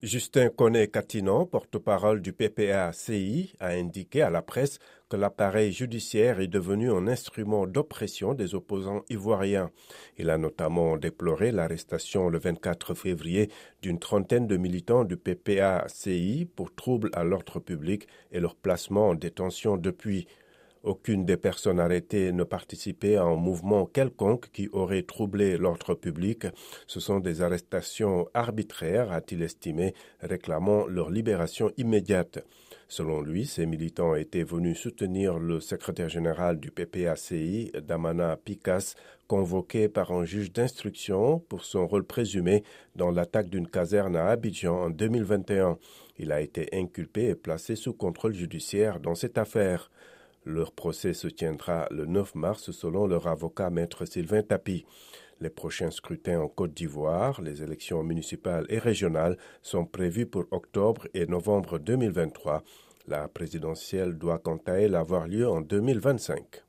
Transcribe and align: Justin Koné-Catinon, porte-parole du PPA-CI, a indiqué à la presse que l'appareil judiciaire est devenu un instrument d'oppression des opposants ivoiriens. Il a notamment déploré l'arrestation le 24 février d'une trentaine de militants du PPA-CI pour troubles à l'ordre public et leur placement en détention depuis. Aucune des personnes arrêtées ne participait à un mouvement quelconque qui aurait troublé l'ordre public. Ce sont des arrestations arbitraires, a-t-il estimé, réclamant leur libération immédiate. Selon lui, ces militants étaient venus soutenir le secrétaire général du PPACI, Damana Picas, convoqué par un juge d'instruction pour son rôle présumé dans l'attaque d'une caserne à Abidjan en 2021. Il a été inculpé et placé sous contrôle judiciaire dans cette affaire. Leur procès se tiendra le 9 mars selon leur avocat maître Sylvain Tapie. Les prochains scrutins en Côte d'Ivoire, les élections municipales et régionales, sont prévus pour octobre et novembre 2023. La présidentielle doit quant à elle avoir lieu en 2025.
Justin 0.00 0.50
Koné-Catinon, 0.50 1.46
porte-parole 1.46 2.22
du 2.22 2.32
PPA-CI, 2.32 3.54
a 3.58 3.70
indiqué 3.70 4.22
à 4.22 4.30
la 4.30 4.42
presse 4.42 4.78
que 5.08 5.16
l'appareil 5.16 5.72
judiciaire 5.72 6.38
est 6.38 6.46
devenu 6.46 6.92
un 6.92 7.08
instrument 7.08 7.66
d'oppression 7.66 8.32
des 8.32 8.54
opposants 8.54 9.02
ivoiriens. 9.10 9.72
Il 10.16 10.30
a 10.30 10.38
notamment 10.38 10.96
déploré 10.96 11.50
l'arrestation 11.50 12.28
le 12.28 12.38
24 12.38 12.94
février 12.94 13.50
d'une 13.82 13.98
trentaine 13.98 14.46
de 14.46 14.56
militants 14.56 15.02
du 15.02 15.16
PPA-CI 15.16 16.48
pour 16.54 16.72
troubles 16.72 17.10
à 17.12 17.24
l'ordre 17.24 17.58
public 17.58 18.06
et 18.30 18.38
leur 18.38 18.54
placement 18.54 19.08
en 19.08 19.14
détention 19.16 19.76
depuis. 19.76 20.28
Aucune 20.82 21.24
des 21.24 21.36
personnes 21.36 21.80
arrêtées 21.80 22.32
ne 22.32 22.44
participait 22.44 23.16
à 23.16 23.24
un 23.24 23.36
mouvement 23.36 23.86
quelconque 23.86 24.50
qui 24.52 24.68
aurait 24.72 25.02
troublé 25.02 25.56
l'ordre 25.56 25.94
public. 25.94 26.46
Ce 26.86 27.00
sont 27.00 27.18
des 27.18 27.42
arrestations 27.42 28.28
arbitraires, 28.34 29.12
a-t-il 29.12 29.42
estimé, 29.42 29.94
réclamant 30.20 30.86
leur 30.86 31.10
libération 31.10 31.70
immédiate. 31.76 32.44
Selon 32.90 33.20
lui, 33.20 33.44
ces 33.44 33.66
militants 33.66 34.14
étaient 34.14 34.44
venus 34.44 34.78
soutenir 34.78 35.38
le 35.38 35.60
secrétaire 35.60 36.08
général 36.08 36.58
du 36.58 36.70
PPACI, 36.70 37.70
Damana 37.82 38.38
Picas, 38.42 38.94
convoqué 39.26 39.88
par 39.90 40.10
un 40.10 40.24
juge 40.24 40.52
d'instruction 40.52 41.38
pour 41.38 41.64
son 41.64 41.86
rôle 41.86 42.04
présumé 42.04 42.64
dans 42.96 43.10
l'attaque 43.10 43.50
d'une 43.50 43.68
caserne 43.68 44.16
à 44.16 44.28
Abidjan 44.28 44.84
en 44.84 44.90
2021. 44.90 45.76
Il 46.18 46.32
a 46.32 46.40
été 46.40 46.68
inculpé 46.72 47.26
et 47.26 47.34
placé 47.34 47.76
sous 47.76 47.92
contrôle 47.92 48.32
judiciaire 48.32 49.00
dans 49.00 49.14
cette 49.14 49.36
affaire. 49.36 49.90
Leur 50.48 50.72
procès 50.72 51.12
se 51.12 51.28
tiendra 51.28 51.86
le 51.90 52.06
9 52.06 52.34
mars 52.34 52.70
selon 52.70 53.06
leur 53.06 53.26
avocat 53.26 53.68
maître 53.68 54.06
Sylvain 54.06 54.40
Tapie. 54.40 54.86
Les 55.42 55.50
prochains 55.50 55.90
scrutins 55.90 56.40
en 56.40 56.48
Côte 56.48 56.72
d'Ivoire, 56.72 57.42
les 57.42 57.62
élections 57.62 58.02
municipales 58.02 58.64
et 58.70 58.78
régionales, 58.78 59.36
sont 59.60 59.84
prévus 59.84 60.24
pour 60.24 60.46
octobre 60.50 61.06
et 61.12 61.26
novembre 61.26 61.78
2023. 61.78 62.62
La 63.08 63.28
présidentielle 63.28 64.16
doit 64.16 64.38
quant 64.38 64.60
à 64.64 64.80
elle 64.80 64.94
avoir 64.94 65.28
lieu 65.28 65.46
en 65.46 65.60
2025. 65.60 66.62